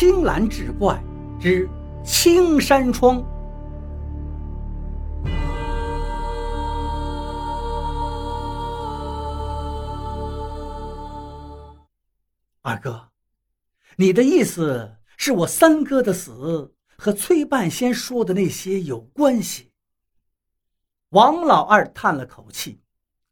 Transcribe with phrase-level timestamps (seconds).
[0.00, 1.02] 青蓝志怪
[1.40, 1.68] 之
[2.04, 3.20] 青山窗。
[12.62, 13.08] 二哥，
[13.96, 19.72] 你的意思是我三哥的死和崔半仙说的那些有关系？
[21.08, 22.80] 王老二叹了口气。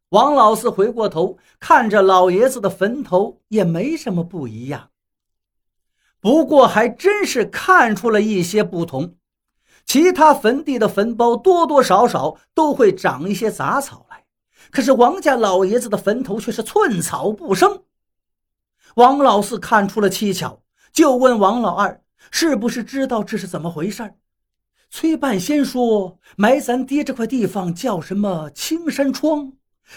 [0.09, 4.89] 王老四回过头看着老爷子的坟头，也没什么不一样。
[6.27, 9.15] 不过还真是看出了一些不同。
[9.85, 14.25] 其他坟地的坟包多多少少都会长一些杂草来，
[14.69, 17.83] 可是王家老爷子的坟头却是寸草不生。
[18.95, 24.15] 王老四看出了蹊跷，就问王老二：“是不是知道这是怎么回事？”
[24.91, 29.53] 崔半仙说：“埋咱爹这块地方叫什么青山窗。”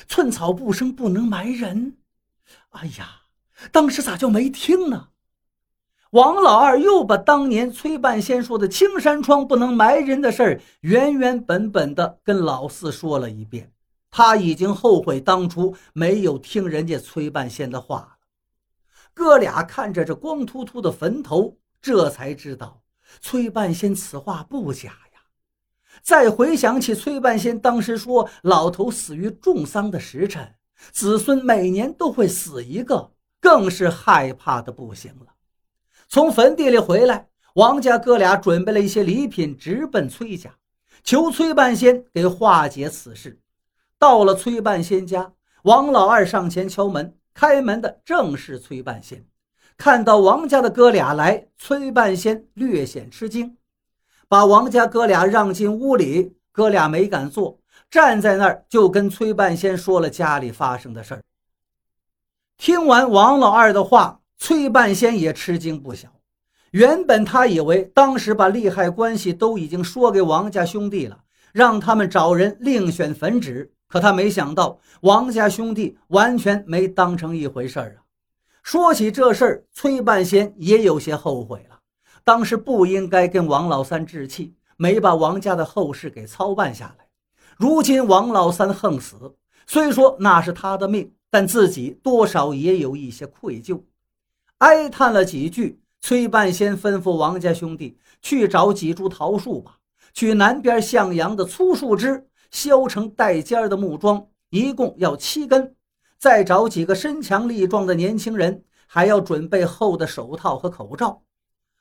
[0.06, 1.96] 寸草不生，不能埋人。
[2.68, 3.22] 哎呀，
[3.72, 5.08] 当时咋就没听呢？
[6.10, 13.72] 王老二又把当年崔半仙说的“青山窗不能埋人”的事儿原原本本的跟老四说了一遍。
[14.10, 18.08] 他已经后悔当初没有听人家崔半仙的话了。
[19.14, 22.82] 哥俩看着这光秃秃的坟头，这才知道
[23.20, 25.20] 崔半仙此话不假呀。
[26.02, 30.56] 再回想起崔半仙当时说老头死于重丧的时辰，
[30.90, 35.26] 子孙每年都会死一个，更是害怕的不行了。
[36.10, 40.56] 从坟地里回来，王家哥俩准备了一些礼品，直奔崔家，
[41.04, 43.38] 求崔半仙给化解此事。
[43.96, 49.24] 到了崔半仙家，王老二上前敲门，开门的正是崔半仙。
[49.76, 53.56] 看到王家的哥俩来，崔半仙略显吃惊。
[54.26, 61.22] 把王家哥俩让进屋里，哥俩没敢坐，站在那儿就跟崔半仙说了家里发生的事儿。
[62.56, 66.08] 听完王老二的话，崔半仙也吃惊不小。
[66.70, 71.20] 原本他以为当时把利害关系都已经说给王家兄弟了，
[71.52, 78.02] 让他们找人另选坟址，可他没想到王家兄弟完全没当成一回事儿啊。
[78.62, 81.78] 说起这事儿，崔半仙也有些后悔了。
[82.24, 87.06] 当时不应该跟王老三置气，没把王家的后事给操办下来。
[87.58, 89.34] 如今王老三横死，
[89.66, 93.82] 虽说那是他的命，但自己多少也有一些愧疚。
[94.60, 99.78] 哀叹了几句，崔半仙吩咐王家兄弟去找几株桃树吧，
[100.12, 105.74] 取南边向阳的粗树枝，削成带尖的木桩，一共要七根。
[106.18, 111.22] 再找几个身强力壮的年轻人，还要准备厚的手套和口罩。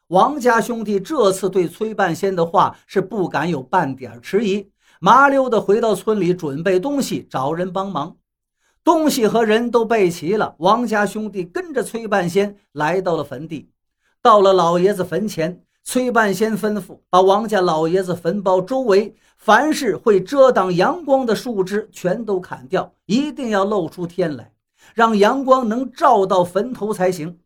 [0.07, 8.15] 王家兄弟这次对崔半仙的话是不敢有半点迟疑，麻溜的回到村里准备东西，找人帮忙。
[8.83, 13.69] 东西和人都备齐了，王家兄弟跟着崔半仙来到了坟地。
[14.21, 24.51] 到了老爷子坟前，崔半仙吩咐把王家老爷子坟包周围凡是会遮挡阳光的树枝全都砍掉，一定要露出天来，
[24.93, 27.39] 让阳光能照到坟头才行。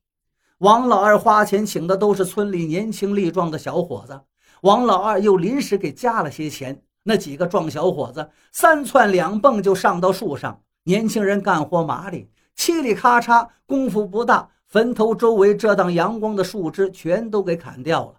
[0.60, 4.22] 王老二花钱请的都是村里年轻力壮的小伙子，
[4.62, 6.82] 王老二又临时给加了些钱。
[7.06, 18.16] 那几个壮小伙子三窜两蹦就上到树上，年轻人干活麻利，嘁里咔嚓，功夫不大，坟头周围遮挡阳光的树枝全都给砍掉了。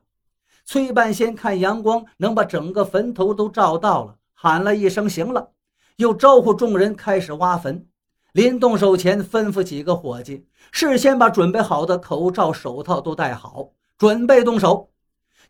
[0.65, 5.51] 崔半仙看阳光能把整个坟头都照到了，喊了一声“行了”，
[5.97, 7.87] 又招呼众人开始挖坟。
[8.33, 14.89] 临动手前，吩咐几个伙计事先把准备好的口罩、手套都戴好，准备动手。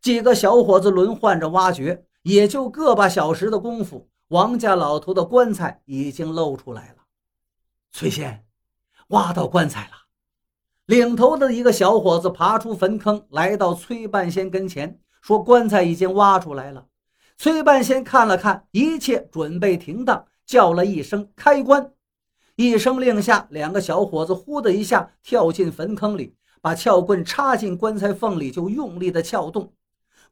[0.02, 7.03] 几个小伙子轮换着挖掘，也就个把小时的功夫，王家老头的棺材已经露出来了。
[7.96, 8.44] 崔仙，
[9.10, 9.90] 挖到棺材了。
[10.86, 16.86] 领头的一个小伙子爬出坟坑，来到崔半仙跟前，说：“棺材已经挖出来了。”
[17.38, 21.92] 崔半仙看了看，一切准备停当，叫了一声：“开棺。”
[22.56, 29.72] 一声令下，两个小伙子呼的一下跳进坟坑里，把撬棍插进棺材缝里，就用力的撬动。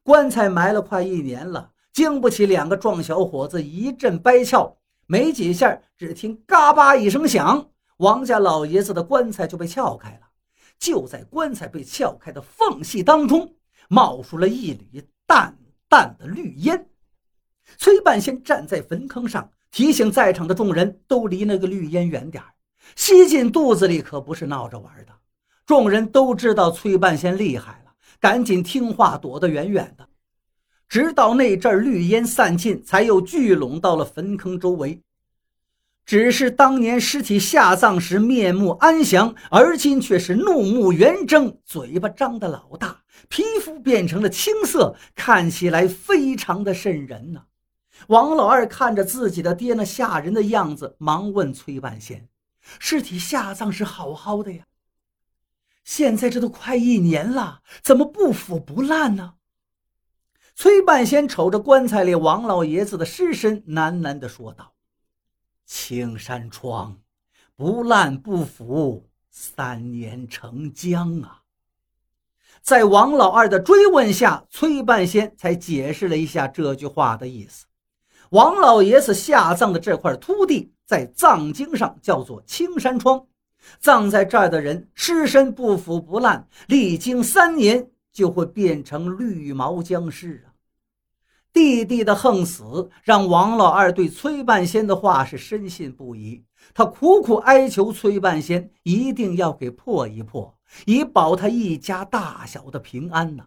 [0.03, 4.75] 棺材埋了快一年了，经不起两个壮小伙子一阵掰撬，
[5.05, 10.27] 没几下，只听嘎巴一声响，王家老爷子的棺材就被撬开了。
[10.79, 13.55] 就在棺材被撬开的缝隙当中，
[13.87, 15.57] 冒出了一缕淡
[15.87, 16.89] 淡的绿烟。
[17.77, 19.49] 崔半仙站在坟坑上。
[19.73, 22.43] 提醒在场的众人都离那个绿烟远点
[22.95, 25.11] 吸进肚子里可不是闹着玩的。
[25.65, 30.07] 众人都知道崔半仙厉害了，赶紧听话，躲得远远的。
[30.93, 35.01] 直到那阵绿烟散尽，才又聚拢到了坟坑周围。
[36.05, 47.45] 只是当年尸体下葬时面目安详，而今却是怒目圆睁，嘴巴张得老大，皮肤变成了青色，看起来非常的瘆人呐。
[48.05, 52.27] 王老二看着自己的爹那吓人的样子，忙问崔半仙
[52.77, 54.65] ：“尸体下葬是好好的呀，
[55.83, 59.33] 现在这都快一年了，怎么不腐不烂呢？”
[60.55, 64.73] 崔半仙瞅着棺材里王老爷子的尸身，喃喃地说道
[65.65, 66.99] ：“青山窗，
[67.55, 71.41] 不烂不腐，三年成浆啊。”
[72.61, 77.65] 在王老二的追问下，崔半仙才解释了一下这句话的意思。
[78.29, 83.25] 王老爷子下葬的这块秃地，在藏经上叫做青山窗，
[83.79, 90.53] 葬在这儿的人尸身不腐不烂，历经三年就会变成绿毛僵尸啊！
[91.51, 96.43] 弟弟的横死让王老二对崔半仙的话是深信不疑，
[96.73, 100.55] 他苦苦哀求崔半仙一定要给破一破。
[100.85, 103.45] 以保他一家大小的平安呢。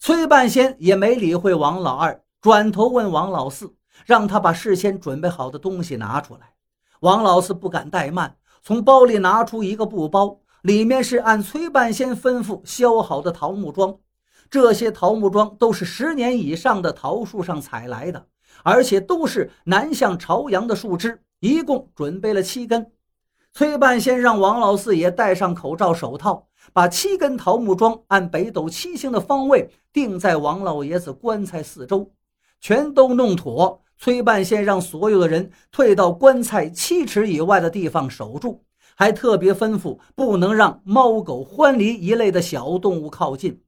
[0.00, 3.72] 崔半仙也没理会王老二，转头问王老四，
[4.04, 6.54] 让他把事先准备好的东西拿出来。
[7.00, 13.98] 王老四不敢怠慢，从包里拿出一个布包，里面是按崔半仙吩咐削好的桃木桩。
[14.50, 18.26] 这些桃木桩都是十年以上的桃树上采来的，
[18.64, 22.90] 而且都是南向朝阳的树枝，一共准备了七根。
[23.52, 26.46] 崔半仙让王老四也戴上口罩、手套。
[26.70, 32.12] 把七根桃木桩按北斗七星的方位钉在王老爷子棺材四周，
[32.60, 33.80] 全都弄妥。
[33.96, 38.62] 崔半仙让所有的人退到棺材七尺以外的地方守住，
[38.98, 43.62] 还特别吩咐不能让猫狗獾狸一类的小动物靠近。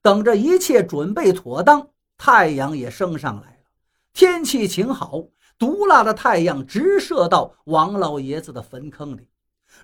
[0.00, 3.56] 等着一切准备妥当，太阳也升上来了，
[4.12, 5.24] 天气晴好，
[5.58, 9.28] 毒辣的太阳直射到王老爷子的坟坑里。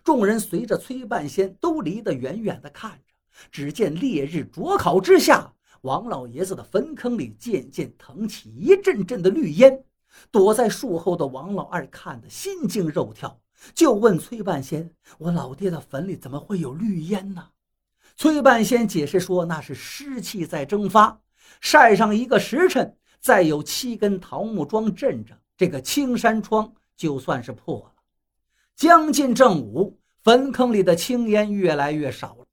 [0.04, 3.14] 众人随着崔半仙都离得远远的看着，
[3.50, 9.82] 只见烈日灼烤之下，王老爷子的坟坑里渐渐腾起一阵阵的绿烟。
[10.30, 13.40] 躲在树后的王老二看得心惊肉跳，
[13.74, 17.48] 就问崔半仙：“我老爹的坟里怎么会有绿烟呢？”
[18.16, 21.20] 崔半仙解释说：“那是湿气在蒸发，
[21.60, 27.92] 晒上一个时辰，再有七根桃木桩镇着，这个青山窗就算是破了。”
[28.76, 32.46] 将近正午，坟坑里的青烟越来越少了。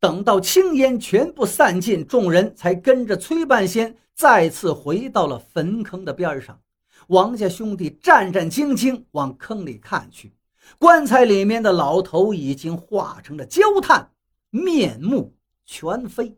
[0.00, 6.60] 等到青烟全部散尽，众人才跟着崔半仙再次回到了坟坑的边上。
[7.08, 10.34] 王家兄弟战战兢兢往坑里看去，
[10.78, 14.10] 棺材里面的老头已经化成了焦炭，
[14.50, 15.34] 面目
[15.64, 16.36] 全非。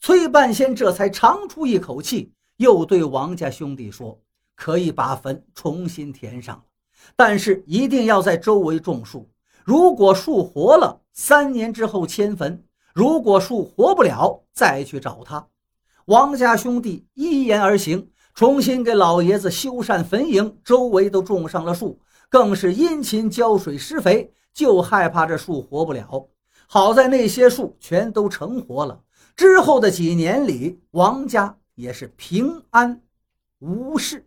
[0.00, 4.20] 崔半仙这才长出一口气，又对王家兄弟说
[4.56, 6.60] ：“可以把坟重新填上。”
[7.14, 9.30] 但是一定要在周围种树，
[9.64, 12.58] 如果树活了，三年之后迁坟；
[12.92, 15.46] 如果树活不了，再去找他。
[16.06, 21.98] 王家兄弟依言而行，重新给老爷子修缮坟茔，周围都种上了树，
[22.28, 26.28] 更是殷勤浇水施肥，就害怕这树活不了。
[26.66, 29.00] 好在那些树全都成活了，
[29.34, 33.00] 之后的几年里，王家也是平安
[33.60, 34.26] 无事。